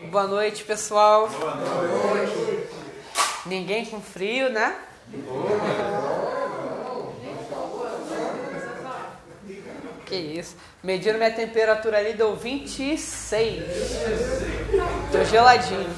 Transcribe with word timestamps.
Boa 0.00 0.28
noite, 0.28 0.62
pessoal. 0.62 1.28
Boa 1.28 1.54
noite. 1.56 2.68
Ninguém 3.44 3.84
com 3.84 4.00
frio, 4.00 4.48
né? 4.48 4.76
Que 10.06 10.14
isso. 10.14 10.56
Medindo 10.84 11.18
minha 11.18 11.32
temperatura 11.32 11.98
ali 11.98 12.12
deu 12.14 12.36
26. 12.36 13.64
Tô 15.10 15.24
geladinho. 15.24 15.90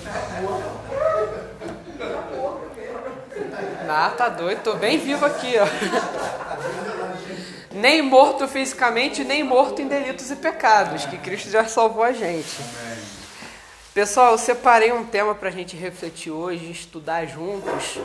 Ah, 3.87 4.15
tá 4.17 4.31
doido. 4.31 4.63
Tô 4.63 4.75
bem 4.75 4.99
vivo 4.99 5.27
aqui, 5.27 5.55
ó. 5.59 5.67
Nem 7.73 8.01
morto 8.01 8.49
fisicamente, 8.49 9.23
nem 9.25 9.45
morto 9.45 9.83
em 9.83 9.87
delitos 9.87 10.31
e 10.31 10.37
pecados, 10.37 11.05
que 11.05 11.19
Cristo 11.19 11.51
já 11.51 11.67
salvou 11.67 12.03
a 12.03 12.13
gente. 12.13 12.61
Pessoal, 13.93 14.31
eu 14.31 14.39
separei 14.39 14.93
um 14.93 15.05
tema 15.05 15.35
para 15.35 15.49
a 15.49 15.53
gente 15.53 15.77
refletir 15.77 16.31
hoje, 16.31 16.71
estudar 16.71 17.27
juntos. 17.27 17.99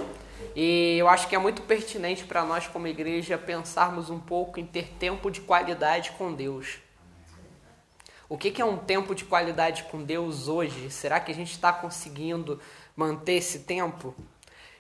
E 0.56 0.98
eu 0.98 1.08
acho 1.08 1.28
que 1.28 1.36
é 1.36 1.38
muito 1.38 1.62
pertinente 1.62 2.24
para 2.24 2.44
nós, 2.44 2.66
como 2.66 2.88
igreja, 2.88 3.38
pensarmos 3.38 4.10
um 4.10 4.20
pouco 4.20 4.60
em 4.60 4.66
ter 4.66 4.88
tempo 4.98 5.30
de 5.30 5.42
qualidade 5.42 6.10
com 6.18 6.34
Deus. 6.34 6.80
O 8.28 8.36
que 8.36 8.60
é 8.60 8.66
um 8.66 8.78
tempo 8.78 9.14
de 9.14 9.26
qualidade 9.26 9.84
com 9.84 10.02
Deus 10.02 10.48
hoje? 10.48 10.90
Será 10.90 11.20
que 11.20 11.32
a 11.32 11.36
gente 11.36 11.52
está 11.52 11.72
conseguindo 11.72 12.60
manter 12.96 13.34
esse 13.34 13.60
tempo? 13.60 14.16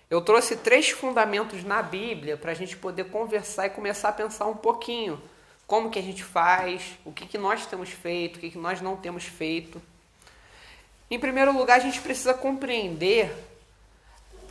Eu 0.10 0.22
trouxe 0.22 0.55
três 0.55 0.90
fundamentos 0.90 1.63
na 1.63 1.84
Bíblia 1.84 2.35
para 2.35 2.52
a 2.52 2.55
gente 2.55 2.76
poder 2.76 3.12
conversar 3.12 3.68
e 3.68 3.70
começar 3.70 4.10
a 4.10 4.13
pensar 4.13 4.48
um 4.48 4.58
pouquinho 4.58 5.22
como 5.68 5.91
que 5.91 5.99
a 5.99 6.04
gente 6.04 6.24
faz, 6.24 6.98
o 7.05 7.12
que, 7.12 7.27
que 7.27 7.38
nós 7.38 7.68
temos 7.68 7.91
feito, 7.91 8.38
o 8.38 8.40
que, 8.40 8.49
que 8.49 8.58
nós 8.58 8.82
não 8.82 8.98
temos 8.98 9.26
feito. 9.26 9.80
Em 11.09 11.20
primeiro 11.20 11.55
lugar, 11.55 11.77
a 11.77 11.82
gente 11.82 12.02
precisa 12.02 12.34
compreender 12.34 13.32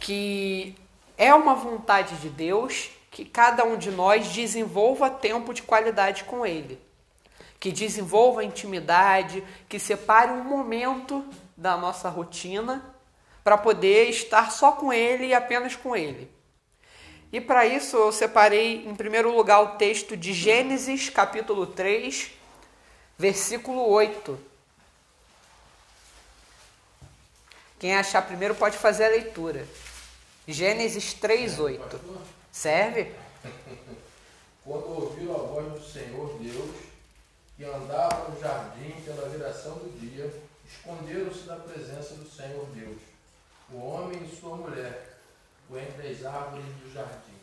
que 0.00 0.76
é 1.16 1.34
uma 1.34 1.54
vontade 1.54 2.16
de 2.16 2.28
Deus 2.28 2.90
que 3.10 3.24
cada 3.24 3.64
um 3.64 3.76
de 3.76 3.90
nós 3.90 4.28
desenvolva 4.28 5.08
tempo 5.08 5.54
de 5.54 5.62
qualidade 5.62 6.24
com 6.24 6.44
Ele, 6.44 6.78
que 7.60 7.70
desenvolva 7.70 8.44
intimidade, 8.44 9.42
que 9.68 9.78
separe 9.78 10.32
um 10.32 10.44
momento 10.44 11.24
da 11.56 11.76
nossa 11.76 12.08
rotina 12.08 12.94
para 13.44 13.58
poder 13.58 14.08
estar 14.08 14.50
só 14.50 14.72
com 14.72 14.92
ele 14.92 15.26
e 15.26 15.34
apenas 15.34 15.76
com 15.76 15.94
ele. 15.94 16.30
E 17.30 17.40
para 17.40 17.66
isso 17.66 17.96
eu 17.96 18.10
separei 18.10 18.86
em 18.86 18.94
primeiro 18.94 19.34
lugar 19.34 19.60
o 19.60 19.76
texto 19.76 20.16
de 20.16 20.32
Gênesis, 20.32 21.10
capítulo 21.10 21.66
3, 21.66 22.30
versículo 23.18 23.86
8. 23.86 24.53
Quem 27.84 27.94
achar 27.94 28.22
primeiro 28.22 28.54
pode 28.54 28.78
fazer 28.78 29.04
a 29.04 29.08
leitura. 29.08 29.68
Gênesis 30.48 31.12
3, 31.12 31.58
8. 31.58 32.00
Serve? 32.50 33.12
Quando 34.64 34.88
ouviram 34.88 35.34
a 35.34 35.38
voz 35.40 35.70
do 35.70 35.86
Senhor 35.86 36.38
Deus, 36.38 36.76
que 37.54 37.62
andava 37.62 38.30
no 38.30 38.40
jardim 38.40 38.92
pela 39.04 39.28
viração 39.28 39.74
do 39.74 40.00
dia, 40.00 40.32
esconderam-se 40.66 41.40
da 41.40 41.56
presença 41.56 42.14
do 42.14 42.26
Senhor 42.26 42.64
Deus 42.74 42.96
o 43.70 43.76
homem 43.76 44.18
e 44.24 44.34
sua 44.34 44.56
mulher, 44.56 45.18
entre 45.70 46.08
as 46.08 46.24
árvores 46.24 46.64
do 46.64 46.90
jardim. 46.90 47.36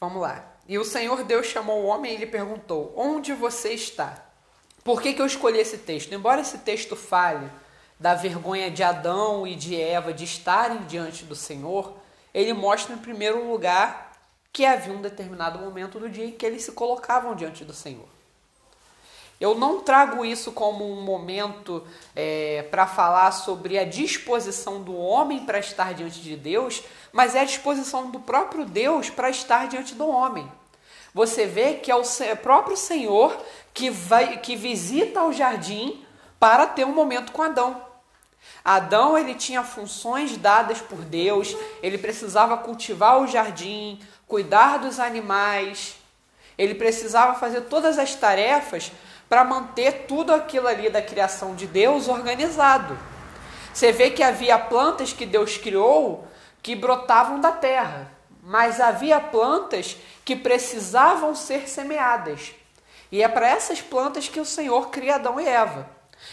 Vamos 0.00 0.22
lá. 0.22 0.44
E 0.66 0.76
o 0.76 0.84
Senhor 0.84 1.22
Deus 1.22 1.46
chamou 1.46 1.84
o 1.84 1.86
homem 1.86 2.14
e 2.14 2.16
lhe 2.16 2.26
perguntou: 2.26 2.92
Onde 2.96 3.32
você 3.32 3.74
está? 3.74 4.26
Por 4.82 5.00
que, 5.00 5.14
que 5.14 5.22
eu 5.22 5.26
escolhi 5.26 5.60
esse 5.60 5.78
texto? 5.78 6.12
Embora 6.12 6.40
esse 6.40 6.58
texto 6.58 6.96
fale 6.96 7.48
da 7.98 8.14
vergonha 8.14 8.70
de 8.70 8.82
Adão 8.82 9.46
e 9.46 9.54
de 9.54 9.80
Eva 9.80 10.12
de 10.12 10.24
estarem 10.24 10.84
diante 10.84 11.24
do 11.24 11.34
Senhor, 11.34 11.94
ele 12.32 12.52
mostra 12.52 12.94
em 12.94 12.98
primeiro 12.98 13.50
lugar 13.50 14.12
que 14.52 14.64
havia 14.64 14.92
um 14.92 15.02
determinado 15.02 15.58
momento 15.58 15.98
do 15.98 16.08
dia 16.08 16.26
em 16.26 16.32
que 16.32 16.44
eles 16.44 16.62
se 16.62 16.72
colocavam 16.72 17.34
diante 17.34 17.64
do 17.64 17.72
Senhor. 17.72 18.08
Eu 19.38 19.54
não 19.54 19.80
trago 19.80 20.24
isso 20.24 20.50
como 20.50 20.90
um 20.90 21.02
momento 21.02 21.86
é, 22.14 22.66
para 22.70 22.86
falar 22.86 23.32
sobre 23.32 23.78
a 23.78 23.84
disposição 23.84 24.82
do 24.82 24.96
homem 24.96 25.44
para 25.44 25.58
estar 25.58 25.92
diante 25.92 26.20
de 26.20 26.36
Deus, 26.36 26.82
mas 27.12 27.34
é 27.34 27.40
a 27.40 27.44
disposição 27.44 28.10
do 28.10 28.18
próprio 28.20 28.64
Deus 28.64 29.10
para 29.10 29.28
estar 29.28 29.68
diante 29.68 29.94
do 29.94 30.08
homem. 30.08 30.50
Você 31.12 31.46
vê 31.46 31.74
que 31.74 31.90
é 31.90 31.96
o 31.96 32.02
próprio 32.42 32.76
Senhor 32.76 33.36
que, 33.74 33.90
vai, 33.90 34.38
que 34.38 34.56
visita 34.56 35.22
o 35.22 35.32
jardim 35.32 36.02
para 36.40 36.66
ter 36.66 36.86
um 36.86 36.94
momento 36.94 37.32
com 37.32 37.42
Adão. 37.42 37.85
Adão 38.64 39.16
ele 39.16 39.34
tinha 39.34 39.62
funções 39.62 40.36
dadas 40.36 40.80
por 40.80 40.98
Deus, 40.98 41.56
ele 41.82 41.98
precisava 41.98 42.56
cultivar 42.56 43.20
o 43.20 43.26
jardim, 43.26 44.00
cuidar 44.26 44.78
dos 44.78 44.98
animais, 44.98 45.96
ele 46.58 46.74
precisava 46.74 47.38
fazer 47.38 47.62
todas 47.62 47.98
as 47.98 48.14
tarefas 48.14 48.90
para 49.28 49.44
manter 49.44 50.06
tudo 50.06 50.32
aquilo 50.32 50.66
ali 50.66 50.88
da 50.88 51.02
criação 51.02 51.54
de 51.54 51.66
Deus 51.66 52.08
organizado. 52.08 52.98
Você 53.72 53.92
vê 53.92 54.10
que 54.10 54.22
havia 54.22 54.58
plantas 54.58 55.12
que 55.12 55.26
Deus 55.26 55.56
criou 55.58 56.26
que 56.62 56.74
brotavam 56.74 57.40
da 57.40 57.52
terra, 57.52 58.10
mas 58.42 58.80
havia 58.80 59.20
plantas 59.20 59.96
que 60.24 60.34
precisavam 60.34 61.34
ser 61.34 61.68
semeadas. 61.68 62.52
E 63.12 63.22
é 63.22 63.28
para 63.28 63.48
essas 63.48 63.80
plantas 63.80 64.28
que 64.28 64.40
o 64.40 64.44
Senhor 64.44 64.88
cria 64.90 65.14
Adão 65.16 65.38
e 65.38 65.46
Eva. 65.46 65.88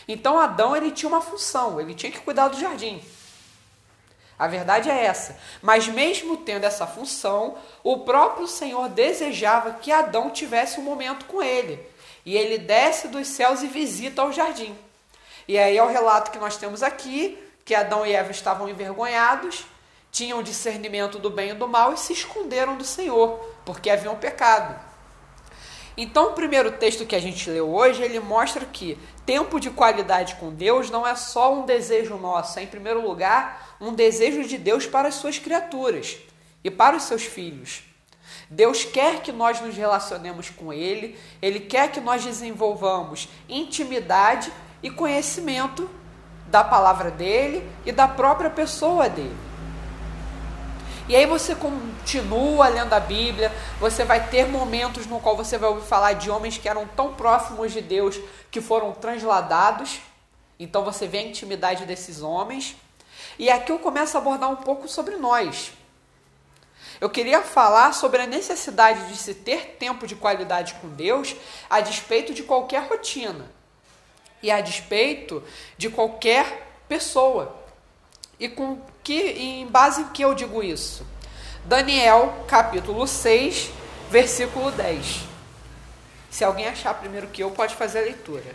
Então 0.08 0.40
Adão 0.40 0.76
ele 0.76 0.92
tinha 0.92 1.10
uma 1.10 1.22
função, 1.22 1.80
ele 1.80 1.94
tinha 1.94 2.12
que 2.12 2.22
cuidar 2.22 2.48
do 2.48 2.60
jardim. 2.60 3.02
A 4.38 4.48
verdade 4.48 4.90
é 4.90 5.06
essa. 5.06 5.38
Mas 5.62 5.88
mesmo 5.88 6.38
tendo 6.38 6.66
essa 6.66 6.88
função, 6.88 7.58
o 7.84 8.00
próprio 8.00 8.48
Senhor 8.48 8.90
desejava 8.90 9.74
que 9.74 9.92
Adão 9.92 10.30
tivesse 10.30 10.80
um 10.80 10.84
momento 10.84 11.26
com 11.26 11.42
ele. 11.42 11.80
E 12.26 12.36
ele 12.36 12.58
desce 12.58 13.08
dos 13.08 13.28
céus 13.28 13.62
e 13.62 13.68
visita 13.68 14.24
o 14.24 14.32
jardim. 14.32 14.76
E 15.48 15.58
aí 15.58 15.78
é 15.78 15.84
o 15.84 15.88
relato 15.88 16.32
que 16.32 16.40
nós 16.40 16.58
temos 16.58 16.82
aqui, 16.82 17.38
que 17.66 17.76
Adão 17.76 18.06
e 18.06 18.14
Eva 18.14 18.32
estavam 18.32 18.68
envergonhados, 18.68 19.66
tinham 20.12 20.44
discernimento 20.44 21.20
do 21.20 21.30
bem 21.30 21.52
e 21.52 21.54
do 21.54 21.68
mal 21.68 21.94
e 21.94 21.98
se 21.98 22.14
esconderam 22.14 22.78
do 22.78 22.84
Senhor, 22.84 23.40
porque 23.66 23.90
haviam 23.90 24.16
pecado. 24.16 24.80
Então, 25.96 26.32
o 26.32 26.34
primeiro 26.34 26.72
texto 26.72 27.06
que 27.06 27.16
a 27.16 27.22
gente 27.22 27.50
leu 27.50 27.70
hoje, 27.70 28.02
ele 28.02 28.20
mostra 28.20 28.66
que 28.66 28.98
tempo 29.26 29.60
de 29.60 29.70
qualidade 29.70 30.36
com 30.36 30.52
Deus 30.52 30.90
não 30.90 31.06
é 31.06 31.16
só 31.16 31.54
um 31.54 31.66
desejo 31.66 32.18
nosso, 32.18 32.58
é 32.58 32.64
em 32.64 32.68
primeiro 32.68 33.06
lugar 33.06 33.78
um 33.80 33.94
desejo 33.94 34.48
de 34.48 34.58
Deus 34.58 34.88
para 34.88 35.10
as 35.10 35.16
suas 35.16 35.38
criaturas 35.38 36.18
e 36.64 36.72
para 36.72 36.98
os 36.98 37.04
seus 37.04 37.24
filhos. 37.24 37.84
Deus 38.50 38.84
quer 38.84 39.22
que 39.22 39.32
nós 39.32 39.62
nos 39.62 39.76
relacionemos 39.76 40.50
com 40.50 40.74
Ele, 40.74 41.18
Ele 41.42 41.60
quer 41.60 41.92
que 41.92 42.02
nós 42.02 42.24
desenvolvamos 42.24 43.30
intimidade 43.48 44.52
e 44.82 44.90
conhecimento 44.90 45.90
da 46.48 46.64
palavra 46.64 47.12
dele 47.12 47.68
e 47.86 47.92
da 47.92 48.08
própria 48.08 48.50
pessoa 48.50 49.10
dele. 49.10 49.53
E 51.08 51.16
aí 51.16 51.26
você 51.26 51.54
continua 51.54 52.70
lendo 52.70 52.94
a 52.94 53.00
Bíblia, 53.00 53.52
você 53.78 54.06
vai 54.06 54.30
ter 54.30 54.48
momentos 54.48 55.06
no 55.06 55.20
qual 55.20 55.36
você 55.36 55.58
vai 55.58 55.70
ouvir 55.70 55.86
falar 55.86 56.14
de 56.14 56.30
homens 56.30 56.58
que 56.58 56.70
eram 56.70 56.88
tão 56.88 57.14
próximos 57.14 57.74
de 57.74 57.82
Deus 57.82 58.18
que 58.50 58.62
foram 58.62 58.94
transladados. 58.94 60.00
Então 60.58 60.84
você 60.84 61.06
vê 61.06 61.18
a 61.18 61.24
intimidade 61.24 61.86
desses 61.86 62.22
homens. 62.22 62.78
E 63.38 63.50
aqui 63.50 63.72
eu 63.72 63.80
começo 63.80 64.16
a 64.16 64.22
abordar 64.22 64.50
um 64.50 64.56
pouco 64.56 64.88
sobre 64.88 65.18
nós. 65.18 65.74
Eu 67.02 67.10
queria 67.10 67.42
falar 67.42 67.94
sobre 67.94 68.22
a 68.22 68.28
necessidade 68.28 69.10
de 69.10 69.18
se 69.18 69.34
ter 69.34 69.76
tempo 69.78 70.08
de 70.08 70.16
qualidade 70.16 70.76
com 70.76 70.88
Deus 70.88 71.36
a 71.70 71.82
despeito 71.82 72.34
de 72.34 72.44
qualquer 72.44 72.88
rotina 72.88 73.52
e 74.42 74.50
a 74.50 74.62
despeito 74.62 75.44
de 75.78 75.90
qualquer 75.90 76.66
pessoa. 76.88 77.63
E 78.44 78.50
com 78.50 78.78
que 79.02 79.14
em 79.14 79.66
base 79.66 80.02
em 80.02 80.10
que 80.10 80.22
eu 80.22 80.34
digo 80.34 80.62
isso? 80.62 81.08
Daniel, 81.64 82.44
capítulo 82.46 83.08
6, 83.08 83.72
versículo 84.12 84.70
10. 84.70 85.22
Se 86.30 86.44
alguém 86.44 86.68
achar 86.68 86.94
primeiro 86.96 87.28
que 87.28 87.42
eu, 87.42 87.52
pode 87.52 87.74
fazer 87.74 88.00
a 88.00 88.02
leitura. 88.02 88.54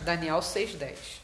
Daniel 0.00 0.40
6,10. 0.40 1.22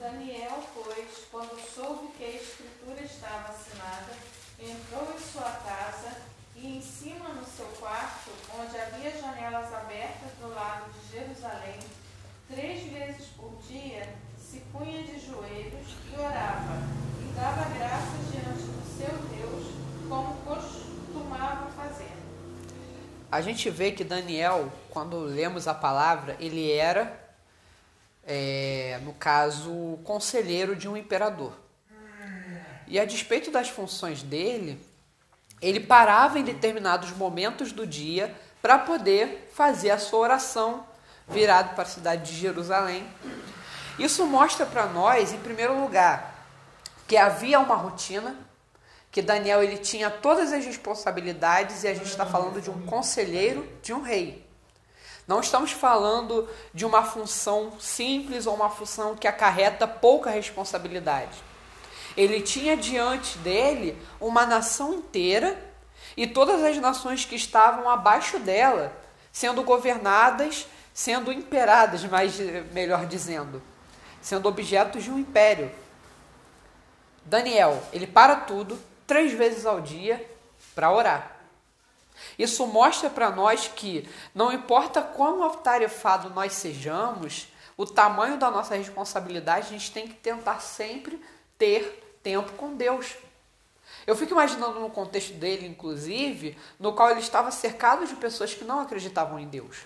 Daniel, 0.00 0.64
pois, 0.72 1.26
quando 1.30 1.60
soube 1.74 2.08
que 2.16 2.24
a 2.24 2.30
escritura 2.30 3.02
estava 3.02 3.52
assinada, 3.52 4.16
entrou 4.58 5.14
em 5.14 5.20
sua 5.20 5.50
casa 5.50 6.16
e 6.56 6.78
em 6.78 6.80
cima 6.80 7.28
no 7.28 7.44
seu 7.44 7.66
quarto, 7.78 8.30
onde 8.58 8.78
havia 8.78 9.10
abertas 9.72 10.32
do 10.40 10.48
lado 10.54 10.90
de 10.92 11.18
Jerusalém, 11.18 11.78
três 12.48 12.90
vezes 12.92 13.26
por 13.36 13.52
dia 13.68 14.08
se 14.38 14.58
punha 14.72 15.02
de 15.02 15.18
joelhos 15.20 15.94
e 16.12 16.18
orava, 16.18 16.82
e 17.20 17.32
dava 17.34 17.68
graças 17.76 18.32
diante 18.32 18.62
do 18.62 18.98
seu 18.98 19.16
Deus, 19.36 19.66
como 20.08 20.34
costumava 20.42 21.70
fazer. 21.70 22.10
A 23.30 23.40
gente 23.40 23.70
vê 23.70 23.92
que 23.92 24.02
Daniel, 24.02 24.72
quando 24.90 25.20
lemos 25.20 25.68
a 25.68 25.74
palavra, 25.74 26.36
ele 26.40 26.72
era, 26.72 27.16
é, 28.26 28.98
no 29.04 29.14
caso, 29.14 29.98
conselheiro 30.02 30.74
de 30.74 30.88
um 30.88 30.96
imperador. 30.96 31.52
E 32.88 32.98
a 32.98 33.04
despeito 33.04 33.52
das 33.52 33.68
funções 33.68 34.20
dele, 34.20 34.84
ele 35.62 35.78
parava 35.78 36.40
em 36.40 36.42
determinados 36.42 37.12
momentos 37.12 37.70
do 37.70 37.86
dia 37.86 38.34
para 38.60 38.78
poder 38.78 39.50
fazer 39.54 39.90
a 39.90 39.98
sua 39.98 40.20
oração 40.20 40.86
virado 41.28 41.74
para 41.74 41.84
a 41.84 41.86
cidade 41.86 42.32
de 42.32 42.38
Jerusalém. 42.38 43.06
Isso 43.98 44.26
mostra 44.26 44.66
para 44.66 44.86
nós, 44.86 45.32
em 45.32 45.38
primeiro 45.38 45.80
lugar, 45.80 46.46
que 47.06 47.16
havia 47.16 47.60
uma 47.60 47.74
rotina, 47.74 48.36
que 49.10 49.22
Daniel 49.22 49.62
ele 49.62 49.78
tinha 49.78 50.10
todas 50.10 50.52
as 50.52 50.64
responsabilidades 50.64 51.82
e 51.82 51.88
a 51.88 51.94
gente 51.94 52.06
está 52.06 52.24
falando 52.26 52.60
de 52.60 52.70
um 52.70 52.86
conselheiro 52.86 53.68
de 53.82 53.92
um 53.92 54.02
rei. 54.02 54.46
Não 55.26 55.40
estamos 55.40 55.70
falando 55.72 56.48
de 56.74 56.84
uma 56.84 57.04
função 57.04 57.78
simples 57.78 58.46
ou 58.46 58.54
uma 58.54 58.70
função 58.70 59.14
que 59.14 59.28
acarreta 59.28 59.86
pouca 59.86 60.30
responsabilidade. 60.30 61.42
Ele 62.16 62.40
tinha 62.40 62.76
diante 62.76 63.38
dele 63.38 63.96
uma 64.20 64.44
nação 64.44 64.94
inteira 64.94 65.69
e 66.16 66.26
todas 66.26 66.62
as 66.62 66.76
nações 66.78 67.24
que 67.24 67.34
estavam 67.34 67.88
abaixo 67.88 68.38
dela, 68.38 68.92
sendo 69.32 69.62
governadas, 69.62 70.66
sendo 70.92 71.32
imperadas, 71.32 72.04
mais 72.04 72.38
melhor 72.72 73.06
dizendo, 73.06 73.62
sendo 74.20 74.48
objetos 74.48 75.04
de 75.04 75.10
um 75.10 75.18
império. 75.18 75.70
Daniel, 77.24 77.82
ele 77.92 78.06
para 78.06 78.36
tudo 78.36 78.78
três 79.06 79.32
vezes 79.32 79.66
ao 79.66 79.80
dia 79.80 80.28
para 80.74 80.92
orar. 80.92 81.36
Isso 82.38 82.66
mostra 82.66 83.08
para 83.08 83.30
nós 83.30 83.68
que 83.68 84.08
não 84.34 84.52
importa 84.52 85.00
quão 85.00 85.44
atarefado 85.44 86.30
nós 86.30 86.52
sejamos, 86.52 87.48
o 87.76 87.86
tamanho 87.86 88.36
da 88.36 88.50
nossa 88.50 88.74
responsabilidade, 88.74 89.68
a 89.68 89.70
gente 89.70 89.90
tem 89.90 90.06
que 90.06 90.14
tentar 90.14 90.60
sempre 90.60 91.18
ter 91.56 92.18
tempo 92.22 92.52
com 92.52 92.74
Deus. 92.74 93.16
Eu 94.06 94.16
fico 94.16 94.32
imaginando 94.32 94.80
no 94.80 94.90
contexto 94.90 95.34
dele, 95.34 95.66
inclusive, 95.66 96.56
no 96.78 96.92
qual 96.92 97.10
ele 97.10 97.20
estava 97.20 97.50
cercado 97.50 98.06
de 98.06 98.14
pessoas 98.16 98.54
que 98.54 98.64
não 98.64 98.80
acreditavam 98.80 99.38
em 99.38 99.48
Deus. 99.48 99.78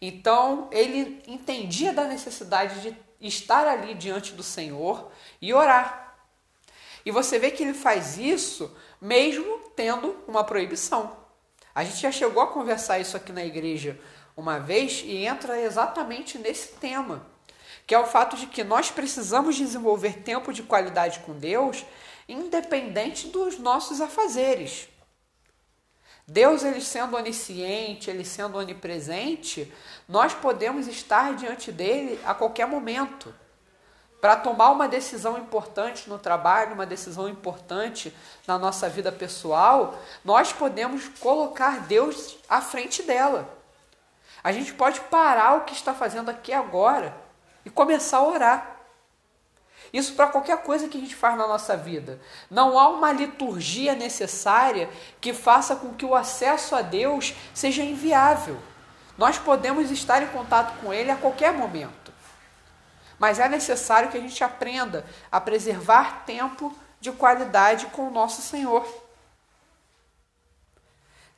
Então, 0.00 0.68
ele 0.70 1.22
entendia 1.26 1.92
da 1.92 2.04
necessidade 2.04 2.80
de 2.80 2.96
estar 3.20 3.66
ali 3.66 3.94
diante 3.94 4.32
do 4.32 4.42
Senhor 4.42 5.10
e 5.40 5.52
orar. 5.52 6.16
E 7.04 7.10
você 7.10 7.38
vê 7.38 7.50
que 7.50 7.62
ele 7.62 7.74
faz 7.74 8.18
isso 8.18 8.74
mesmo 9.00 9.70
tendo 9.74 10.16
uma 10.26 10.44
proibição. 10.44 11.16
A 11.74 11.84
gente 11.84 11.98
já 11.98 12.10
chegou 12.10 12.42
a 12.42 12.46
conversar 12.46 12.98
isso 12.98 13.16
aqui 13.16 13.32
na 13.32 13.44
igreja 13.44 13.98
uma 14.36 14.58
vez 14.58 15.02
e 15.04 15.24
entra 15.24 15.60
exatamente 15.60 16.38
nesse 16.38 16.74
tema 16.74 17.26
que 17.86 17.94
é 17.94 17.98
o 17.98 18.06
fato 18.06 18.36
de 18.36 18.46
que 18.46 18.64
nós 18.64 18.90
precisamos 18.90 19.54
desenvolver 19.54 20.18
tempo 20.18 20.52
de 20.52 20.62
qualidade 20.62 21.20
com 21.20 21.32
Deus, 21.32 21.84
independente 22.28 23.28
dos 23.28 23.58
nossos 23.58 24.00
afazeres. 24.00 24.88
Deus, 26.26 26.64
ele 26.64 26.80
sendo 26.80 27.16
onisciente, 27.16 28.10
ele 28.10 28.24
sendo 28.24 28.58
onipresente, 28.58 29.72
nós 30.08 30.34
podemos 30.34 30.88
estar 30.88 31.34
diante 31.36 31.70
dele 31.70 32.20
a 32.24 32.34
qualquer 32.34 32.66
momento. 32.66 33.32
Para 34.20 34.34
tomar 34.34 34.70
uma 34.70 34.88
decisão 34.88 35.38
importante 35.38 36.08
no 36.10 36.18
trabalho, 36.18 36.74
uma 36.74 36.86
decisão 36.86 37.28
importante 37.28 38.12
na 38.44 38.58
nossa 38.58 38.88
vida 38.88 39.12
pessoal, 39.12 39.96
nós 40.24 40.52
podemos 40.52 41.06
colocar 41.20 41.86
Deus 41.86 42.36
à 42.48 42.60
frente 42.60 43.04
dela. 43.04 43.48
A 44.42 44.50
gente 44.50 44.74
pode 44.74 45.00
parar 45.02 45.58
o 45.58 45.64
que 45.64 45.74
está 45.74 45.94
fazendo 45.94 46.28
aqui 46.28 46.52
agora 46.52 47.16
e 47.64 47.70
começar 47.70 48.18
a 48.18 48.24
orar. 48.24 48.75
Isso 49.96 50.12
para 50.12 50.26
qualquer 50.26 50.58
coisa 50.58 50.88
que 50.88 50.98
a 50.98 51.00
gente 51.00 51.14
faz 51.14 51.38
na 51.38 51.48
nossa 51.48 51.74
vida. 51.74 52.20
Não 52.50 52.78
há 52.78 52.86
uma 52.88 53.12
liturgia 53.12 53.94
necessária 53.94 54.90
que 55.22 55.32
faça 55.32 55.74
com 55.74 55.94
que 55.94 56.04
o 56.04 56.14
acesso 56.14 56.74
a 56.74 56.82
Deus 56.82 57.34
seja 57.54 57.82
inviável. 57.82 58.60
Nós 59.16 59.38
podemos 59.38 59.90
estar 59.90 60.22
em 60.22 60.26
contato 60.26 60.78
com 60.82 60.92
Ele 60.92 61.10
a 61.10 61.16
qualquer 61.16 61.54
momento. 61.54 62.12
Mas 63.18 63.38
é 63.38 63.48
necessário 63.48 64.10
que 64.10 64.18
a 64.18 64.20
gente 64.20 64.44
aprenda 64.44 65.06
a 65.32 65.40
preservar 65.40 66.26
tempo 66.26 66.76
de 67.00 67.10
qualidade 67.10 67.86
com 67.86 68.06
o 68.06 68.10
nosso 68.10 68.42
Senhor. 68.42 68.86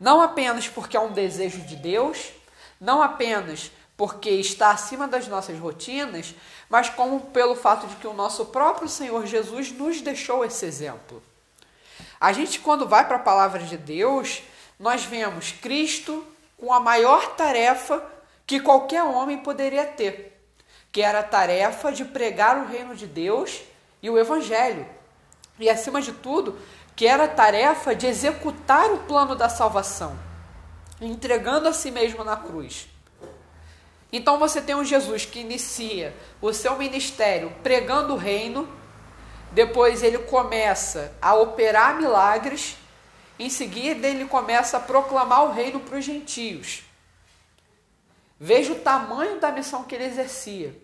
Não 0.01 0.21
apenas 0.21 0.67
porque 0.67 0.97
é 0.97 1.01
um 1.01 1.13
desejo 1.13 1.61
de 1.61 1.77
Deus, 1.77 2.33
não 2.81 3.01
apenas 3.01 3.71
porque 3.99 4.31
está 4.31 4.71
acima 4.71 5.09
das 5.09 5.27
nossas 5.27 5.59
rotinas, 5.59 6.33
mas 6.71 6.89
como 6.89 7.21
pelo 7.21 7.57
fato 7.57 7.89
de 7.89 7.97
que 7.97 8.07
o 8.07 8.13
nosso 8.13 8.47
próprio 8.47 8.89
Senhor 8.89 9.27
Jesus 9.27 9.73
nos 9.73 10.01
deixou 10.01 10.45
esse 10.45 10.65
exemplo. 10.65 11.21
A 12.21 12.33
gente, 12.33 12.61
quando 12.61 12.87
vai 12.87 13.09
para 13.09 13.17
a 13.17 13.21
palavra 13.21 13.61
de 13.61 13.77
Deus, 13.77 14.45
nós 14.79 15.05
vemos 15.05 15.51
Cristo 15.51 16.25
com 16.57 16.73
a 16.73 16.79
maior 16.79 17.35
tarefa 17.35 18.01
que 18.47 18.61
qualquer 18.61 19.03
homem 19.03 19.39
poderia 19.39 19.85
ter, 19.85 20.41
que 20.93 21.03
era 21.03 21.19
a 21.19 21.25
tarefa 21.25 21.91
de 21.91 22.05
pregar 22.05 22.57
o 22.57 22.69
reino 22.69 22.95
de 22.95 23.07
Deus 23.07 23.63
e 24.01 24.09
o 24.09 24.17
Evangelho. 24.17 24.87
E, 25.59 25.69
acima 25.69 26.01
de 26.01 26.13
tudo, 26.13 26.57
que 26.95 27.05
era 27.05 27.25
a 27.25 27.29
tarefa 27.29 27.97
de 27.97 28.07
executar 28.07 28.93
o 28.93 28.99
plano 28.99 29.35
da 29.35 29.49
salvação, 29.49 30.17
entregando 31.01 31.67
a 31.67 31.73
si 31.73 31.91
mesmo 31.91 32.23
na 32.23 32.37
cruz. 32.37 32.87
Então 34.13 34.39
você 34.39 34.61
tem 34.61 34.75
um 34.75 34.85
Jesus 34.85 35.27
que 35.27 35.41
inicia 35.41 36.17
o 36.41 36.53
seu 36.53 36.77
ministério 36.77 37.53
pregando 37.63 38.15
o 38.15 38.17
reino, 38.17 38.69
depois 39.53 40.03
ele 40.03 40.19
começa 40.19 41.13
a 41.21 41.35
operar 41.35 41.97
milagres, 41.97 42.77
em 43.39 43.51
seguida 43.51 44.07
ele 44.07 44.25
começa 44.25 44.77
a 44.77 44.81
proclamar 44.81 45.45
o 45.45 45.53
reino 45.53 45.81
para 45.81 45.99
os 45.99 46.05
gentios. 46.05 46.83
Veja 48.41 48.73
o 48.73 48.79
tamanho 48.81 49.41
da 49.41 49.51
missão 49.51 49.85
que 49.85 49.95
ele 49.95 50.05
exercia. 50.05 50.81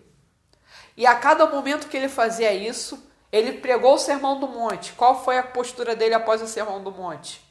E 0.97 1.05
a 1.05 1.15
cada 1.15 1.45
momento 1.45 1.87
que 1.87 1.97
ele 1.97 2.09
fazia 2.09 2.53
isso, 2.53 3.09
ele 3.31 3.53
pregou 3.53 3.95
o 3.95 3.99
sermão 3.99 4.39
do 4.39 4.47
monte. 4.47 4.93
Qual 4.93 5.23
foi 5.23 5.37
a 5.37 5.43
postura 5.43 5.95
dele 5.95 6.13
após 6.13 6.41
o 6.41 6.47
sermão 6.47 6.83
do 6.83 6.91
monte? 6.91 7.41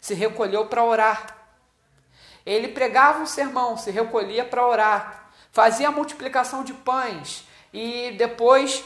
Se 0.00 0.14
recolheu 0.14 0.66
para 0.66 0.84
orar. 0.84 1.35
Ele 2.46 2.68
pregava 2.68 3.20
um 3.20 3.26
sermão, 3.26 3.76
se 3.76 3.90
recolhia 3.90 4.44
para 4.44 4.64
orar, 4.64 5.30
fazia 5.50 5.88
a 5.88 5.92
multiplicação 5.92 6.62
de 6.62 6.72
pães 6.72 7.44
e 7.72 8.12
depois 8.12 8.84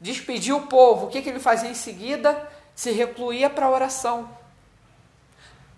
despedia 0.00 0.54
o 0.54 0.68
povo. 0.68 1.06
O 1.06 1.08
que, 1.10 1.20
que 1.20 1.28
ele 1.28 1.40
fazia 1.40 1.68
em 1.68 1.74
seguida? 1.74 2.48
Se 2.74 2.92
recluía 2.92 3.50
para 3.50 3.66
a 3.66 3.70
oração. 3.70 4.30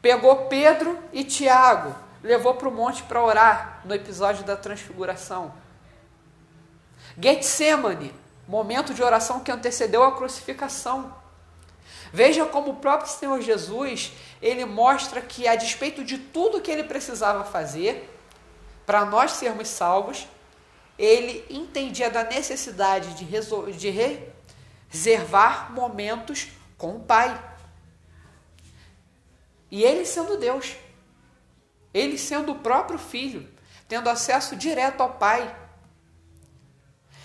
Pegou 0.03 0.47
Pedro 0.47 0.99
e 1.12 1.25
Tiago, 1.25 1.95
levou 2.23 2.55
para 2.55 2.69
o 2.69 2.73
monte 2.73 3.03
para 3.05 3.23
orar 3.23 3.81
no 3.85 3.95
episódio 3.95 4.45
da 4.45 4.57
transfiguração. 4.57 5.55
Getsemane, 7.19 8.15
momento 8.47 8.93
de 8.93 9.03
oração 9.03 9.41
que 9.41 9.51
antecedeu 9.51 10.05
a 10.05 10.12
crucificação. 10.12 11.22
Veja 12.12 12.45
como 12.45 12.73
o 12.73 12.76
próprio 12.76 13.11
Senhor 13.11 13.40
Jesus, 13.40 14.12
ele 14.40 14.66
mostra 14.66 15.21
que 15.21 15.49
a 15.49 15.57
despeito 15.57 16.04
de 16.04 16.19
tudo 16.19 16.61
que 16.61 16.71
ele 16.71 16.85
precisava 16.85 17.42
fazer 17.42 18.11
para 18.85 19.04
nós 19.07 19.33
sermos 19.33 19.69
salvos, 19.69 20.28
ele 20.99 21.45
entendia 21.49 22.11
da 22.11 22.23
necessidade 22.23 23.14
de, 23.14 23.25
de 23.78 24.19
reservar 24.90 25.73
momentos 25.73 26.49
com 26.76 26.97
o 26.97 27.00
Pai. 27.00 27.42
E 29.71 29.83
ele 29.83 30.04
sendo 30.04 30.37
Deus, 30.37 30.76
ele 31.95 32.19
sendo 32.19 32.52
o 32.52 32.59
próprio 32.59 32.99
Filho, 32.99 33.49
tendo 33.88 34.11
acesso 34.11 34.54
direto 34.54 35.00
ao 35.00 35.14
Pai, 35.14 35.57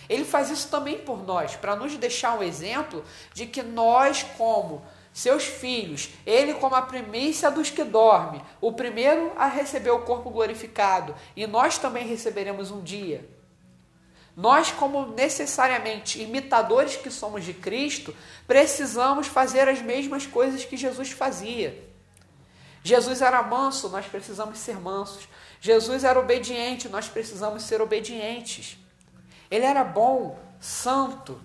ele 0.10 0.26
faz 0.26 0.50
isso 0.50 0.70
também 0.70 1.00
por 1.00 1.26
nós, 1.26 1.56
para 1.56 1.76
nos 1.76 1.96
deixar 1.98 2.38
um 2.38 2.44
exemplo 2.44 3.04
de 3.34 3.46
que 3.46 3.62
nós, 3.62 4.24
como 4.38 4.86
seus 5.14 5.46
filhos, 5.46 6.10
ele 6.26 6.54
como 6.54 6.76
a 6.76 6.82
primícia 6.82 7.50
dos 7.50 7.70
que 7.70 7.84
dorme, 7.84 8.42
o 8.62 8.72
primeiro 8.72 9.32
a 9.36 9.48
receber 9.48 9.90
o 9.90 10.02
corpo 10.02 10.30
glorificado, 10.30 11.16
e 11.36 11.48
nós 11.48 11.78
também 11.78 12.06
receberemos 12.06 12.70
um 12.70 12.82
dia. 12.82 13.28
Nós, 14.36 14.72
como 14.72 15.08
necessariamente 15.08 16.22
imitadores 16.22 16.96
que 16.96 17.10
somos 17.10 17.44
de 17.44 17.56
Cristo, 17.56 18.16
precisamos 18.46 19.26
fazer 19.26 19.68
as 19.68 19.82
mesmas 19.82 20.28
coisas 20.28 20.64
que 20.64 20.78
Jesus 20.78 21.10
fazia. 21.10 21.84
Jesus 22.84 23.24
era 23.24 23.42
manso, 23.42 23.90
nós 23.90 24.06
precisamos 24.06 24.60
ser 24.60 24.80
mansos. 24.80 25.28
Jesus 25.60 26.04
era 26.04 26.20
obediente, 26.20 26.88
nós 26.88 27.10
precisamos 27.10 27.64
ser 27.64 27.82
obedientes. 27.82 28.78
Ele 29.50 29.66
era 29.66 29.84
bom, 29.84 30.39
santo. 30.60 31.42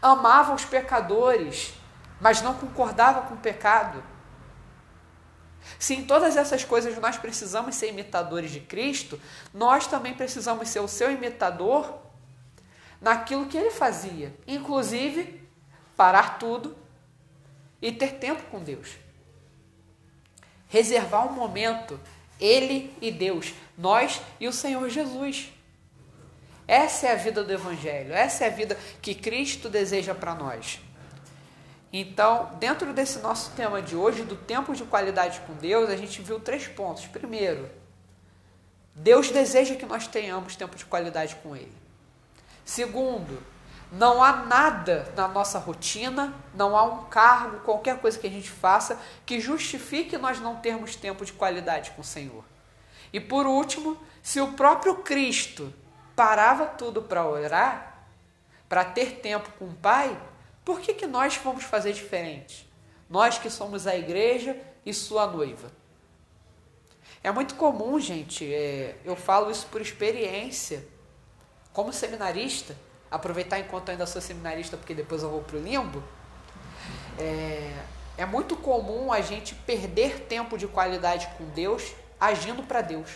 Amava 0.00 0.54
os 0.54 0.64
pecadores, 0.64 1.74
mas 2.20 2.40
não 2.42 2.54
concordava 2.54 3.22
com 3.22 3.34
o 3.34 3.38
pecado. 3.38 4.02
Se 5.78 5.94
em 5.94 6.04
todas 6.04 6.36
essas 6.36 6.64
coisas 6.64 6.96
nós 6.98 7.16
precisamos 7.16 7.74
ser 7.74 7.88
imitadores 7.88 8.50
de 8.50 8.60
Cristo, 8.60 9.20
nós 9.52 9.86
também 9.86 10.14
precisamos 10.14 10.68
ser 10.68 10.80
o 10.80 10.88
seu 10.88 11.10
imitador 11.10 12.00
naquilo 13.00 13.46
que 13.46 13.56
ele 13.56 13.70
fazia, 13.70 14.34
inclusive 14.46 15.40
parar 15.96 16.38
tudo 16.38 16.76
e 17.80 17.90
ter 17.92 18.14
tempo 18.14 18.42
com 18.44 18.62
Deus. 18.62 18.96
Reservar 20.68 21.26
um 21.26 21.32
momento, 21.32 22.00
ele 22.40 22.96
e 23.00 23.10
Deus, 23.10 23.52
nós 23.76 24.20
e 24.40 24.48
o 24.48 24.52
Senhor 24.52 24.88
Jesus. 24.88 25.52
Essa 26.72 27.08
é 27.08 27.12
a 27.12 27.16
vida 27.16 27.44
do 27.44 27.52
Evangelho, 27.52 28.14
essa 28.14 28.44
é 28.44 28.46
a 28.46 28.50
vida 28.50 28.78
que 29.02 29.14
Cristo 29.14 29.68
deseja 29.68 30.14
para 30.14 30.34
nós. 30.34 30.80
Então, 31.92 32.48
dentro 32.58 32.94
desse 32.94 33.18
nosso 33.18 33.50
tema 33.50 33.82
de 33.82 33.94
hoje, 33.94 34.22
do 34.22 34.36
tempo 34.36 34.74
de 34.74 34.82
qualidade 34.84 35.40
com 35.40 35.52
Deus, 35.52 35.90
a 35.90 35.96
gente 35.98 36.22
viu 36.22 36.40
três 36.40 36.66
pontos. 36.66 37.06
Primeiro, 37.06 37.68
Deus 38.94 39.30
deseja 39.30 39.74
que 39.74 39.84
nós 39.84 40.06
tenhamos 40.06 40.56
tempo 40.56 40.74
de 40.74 40.86
qualidade 40.86 41.36
com 41.42 41.54
Ele. 41.54 41.76
Segundo, 42.64 43.42
não 43.92 44.24
há 44.24 44.36
nada 44.36 45.12
na 45.14 45.28
nossa 45.28 45.58
rotina, 45.58 46.32
não 46.54 46.74
há 46.74 46.84
um 46.84 47.04
cargo, 47.04 47.60
qualquer 47.60 47.98
coisa 47.98 48.18
que 48.18 48.26
a 48.26 48.30
gente 48.30 48.48
faça, 48.48 48.98
que 49.26 49.38
justifique 49.38 50.16
nós 50.16 50.40
não 50.40 50.56
termos 50.56 50.96
tempo 50.96 51.22
de 51.22 51.34
qualidade 51.34 51.90
com 51.90 52.00
o 52.00 52.04
Senhor. 52.04 52.42
E 53.12 53.20
por 53.20 53.46
último, 53.46 53.98
se 54.22 54.40
o 54.40 54.54
próprio 54.54 54.94
Cristo 54.94 55.70
parava 56.22 56.66
tudo 56.66 57.02
para 57.02 57.26
orar, 57.26 58.06
para 58.68 58.84
ter 58.84 59.16
tempo 59.16 59.50
com 59.58 59.64
o 59.64 59.74
Pai, 59.74 60.16
por 60.64 60.78
que, 60.78 60.94
que 60.94 61.04
nós 61.04 61.36
vamos 61.36 61.64
fazer 61.64 61.92
diferente? 61.92 62.70
Nós 63.10 63.38
que 63.38 63.50
somos 63.50 63.88
a 63.88 63.96
igreja 63.96 64.56
e 64.86 64.94
sua 64.94 65.26
noiva. 65.26 65.68
É 67.24 67.32
muito 67.32 67.56
comum, 67.56 67.98
gente, 67.98 68.54
é, 68.54 68.94
eu 69.04 69.16
falo 69.16 69.50
isso 69.50 69.66
por 69.66 69.80
experiência, 69.80 70.86
como 71.72 71.92
seminarista, 71.92 72.76
aproveitar 73.10 73.58
enquanto 73.58 73.88
ainda 73.88 74.06
sou 74.06 74.22
seminarista, 74.22 74.76
porque 74.76 74.94
depois 74.94 75.24
eu 75.24 75.28
vou 75.28 75.42
para 75.42 75.56
o 75.56 75.60
limbo. 75.60 76.04
É, 77.18 77.74
é 78.16 78.24
muito 78.24 78.54
comum 78.54 79.12
a 79.12 79.20
gente 79.20 79.56
perder 79.56 80.20
tempo 80.28 80.56
de 80.56 80.68
qualidade 80.68 81.26
com 81.36 81.46
Deus 81.46 81.92
agindo 82.20 82.62
para 82.62 82.80
Deus. 82.80 83.10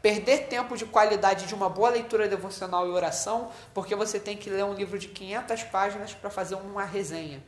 Perder 0.00 0.46
tempo 0.46 0.76
de 0.76 0.86
qualidade 0.86 1.46
de 1.46 1.54
uma 1.54 1.68
boa 1.68 1.90
leitura 1.90 2.28
devocional 2.28 2.86
e 2.86 2.90
oração, 2.90 3.50
porque 3.74 3.96
você 3.96 4.20
tem 4.20 4.36
que 4.36 4.48
ler 4.48 4.64
um 4.64 4.74
livro 4.74 4.98
de 4.98 5.08
500 5.08 5.64
páginas 5.64 6.14
para 6.14 6.30
fazer 6.30 6.54
uma 6.54 6.84
resenha. 6.84 7.42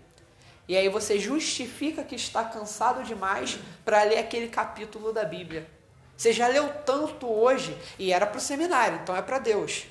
E 0.66 0.76
aí 0.76 0.88
você 0.88 1.18
justifica 1.18 2.04
que 2.04 2.14
está 2.14 2.44
cansado 2.44 3.02
demais 3.02 3.58
para 3.84 4.02
ler 4.02 4.18
aquele 4.18 4.48
capítulo 4.48 5.12
da 5.12 5.24
Bíblia. 5.24 5.68
Você 6.16 6.32
já 6.32 6.48
leu 6.48 6.72
tanto 6.84 7.26
hoje 7.26 7.76
e 7.98 8.12
era 8.12 8.26
para 8.26 8.38
o 8.38 8.40
seminário, 8.40 9.00
então 9.02 9.16
é 9.16 9.22
para 9.22 9.38
Deus. 9.38 9.86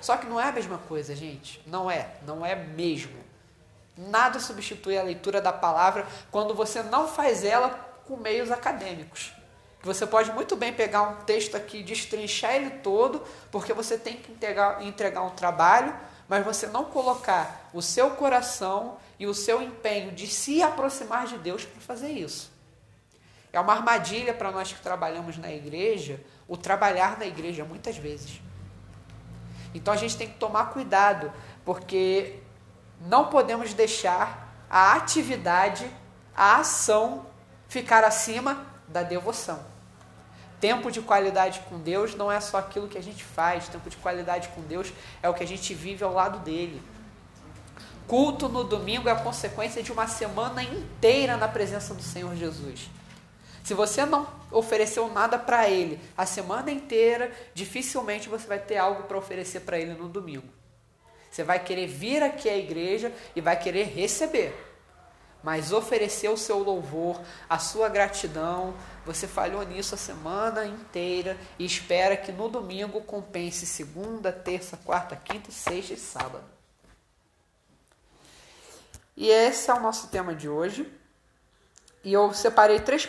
Só 0.00 0.16
que 0.16 0.26
não 0.26 0.40
é 0.40 0.44
a 0.44 0.52
mesma 0.52 0.78
coisa, 0.78 1.16
gente. 1.16 1.62
Não 1.66 1.90
é, 1.90 2.10
não 2.26 2.44
é 2.44 2.54
mesmo. 2.54 3.16
Nada 3.96 4.38
substitui 4.38 4.98
a 4.98 5.02
leitura 5.02 5.40
da 5.40 5.52
palavra 5.52 6.06
quando 6.30 6.54
você 6.54 6.82
não 6.82 7.08
faz 7.08 7.42
ela 7.42 7.70
com 8.06 8.16
meios 8.16 8.50
acadêmicos. 8.50 9.32
Você 9.86 10.04
pode 10.04 10.32
muito 10.32 10.56
bem 10.56 10.72
pegar 10.72 11.02
um 11.02 11.14
texto 11.24 11.56
aqui, 11.56 11.80
destrinchar 11.80 12.56
ele 12.56 12.70
todo, 12.70 13.22
porque 13.52 13.72
você 13.72 13.96
tem 13.96 14.16
que 14.16 14.32
entregar, 14.32 14.82
entregar 14.82 15.22
um 15.22 15.30
trabalho, 15.30 15.94
mas 16.28 16.44
você 16.44 16.66
não 16.66 16.86
colocar 16.86 17.70
o 17.72 17.80
seu 17.80 18.10
coração 18.10 18.96
e 19.16 19.28
o 19.28 19.32
seu 19.32 19.62
empenho 19.62 20.10
de 20.10 20.26
se 20.26 20.60
aproximar 20.60 21.28
de 21.28 21.38
Deus 21.38 21.64
para 21.64 21.80
fazer 21.80 22.10
isso. 22.10 22.50
É 23.52 23.60
uma 23.60 23.72
armadilha 23.74 24.34
para 24.34 24.50
nós 24.50 24.72
que 24.72 24.80
trabalhamos 24.80 25.38
na 25.38 25.52
igreja, 25.52 26.20
o 26.48 26.56
trabalhar 26.56 27.16
na 27.16 27.24
igreja 27.24 27.64
muitas 27.64 27.96
vezes. 27.96 28.40
Então 29.72 29.94
a 29.94 29.96
gente 29.96 30.16
tem 30.16 30.26
que 30.26 30.36
tomar 30.36 30.72
cuidado, 30.72 31.32
porque 31.64 32.40
não 33.02 33.28
podemos 33.28 33.72
deixar 33.72 34.52
a 34.68 34.94
atividade, 34.94 35.88
a 36.34 36.56
ação 36.56 37.24
ficar 37.68 38.02
acima 38.02 38.66
da 38.88 39.04
devoção. 39.04 39.75
Tempo 40.66 40.90
de 40.90 41.00
qualidade 41.00 41.60
com 41.68 41.78
Deus 41.78 42.16
não 42.16 42.30
é 42.30 42.40
só 42.40 42.58
aquilo 42.58 42.88
que 42.88 42.98
a 42.98 43.00
gente 43.00 43.22
faz, 43.22 43.68
tempo 43.68 43.88
de 43.88 43.96
qualidade 43.98 44.48
com 44.48 44.60
Deus 44.62 44.92
é 45.22 45.28
o 45.28 45.32
que 45.32 45.44
a 45.44 45.46
gente 45.46 45.72
vive 45.72 46.02
ao 46.02 46.12
lado 46.12 46.40
dele. 46.40 46.82
Culto 48.08 48.48
no 48.48 48.64
domingo 48.64 49.08
é 49.08 49.12
a 49.12 49.14
consequência 49.22 49.80
de 49.80 49.92
uma 49.92 50.08
semana 50.08 50.64
inteira 50.64 51.36
na 51.36 51.46
presença 51.46 51.94
do 51.94 52.02
Senhor 52.02 52.34
Jesus. 52.34 52.90
Se 53.62 53.74
você 53.74 54.04
não 54.04 54.26
ofereceu 54.50 55.08
nada 55.08 55.38
para 55.38 55.70
ele 55.70 56.00
a 56.16 56.26
semana 56.26 56.68
inteira, 56.68 57.30
dificilmente 57.54 58.28
você 58.28 58.48
vai 58.48 58.58
ter 58.58 58.76
algo 58.76 59.04
para 59.04 59.16
oferecer 59.16 59.60
para 59.60 59.78
ele 59.78 59.94
no 59.94 60.08
domingo. 60.08 60.48
Você 61.30 61.44
vai 61.44 61.60
querer 61.60 61.86
vir 61.86 62.24
aqui 62.24 62.48
à 62.48 62.56
igreja 62.56 63.12
e 63.36 63.40
vai 63.40 63.56
querer 63.56 63.84
receber 63.84 64.65
mas 65.46 65.70
oferecer 65.70 66.28
o 66.28 66.36
seu 66.36 66.58
louvor, 66.58 67.20
a 67.48 67.56
sua 67.56 67.88
gratidão, 67.88 68.74
você 69.04 69.28
falhou 69.28 69.64
nisso 69.64 69.94
a 69.94 69.96
semana 69.96 70.66
inteira 70.66 71.38
e 71.56 71.64
espera 71.64 72.16
que 72.16 72.32
no 72.32 72.48
domingo 72.48 73.00
compense 73.02 73.64
segunda, 73.64 74.32
terça, 74.32 74.76
quarta, 74.76 75.14
quinta, 75.14 75.52
sexta 75.52 75.94
e 75.94 75.96
sábado. 75.96 76.42
E 79.16 79.28
esse 79.28 79.70
é 79.70 79.74
o 79.74 79.78
nosso 79.78 80.08
tema 80.08 80.34
de 80.34 80.48
hoje. 80.48 80.92
E 82.02 82.12
eu 82.12 82.34
separei 82.34 82.80
três 82.80 83.04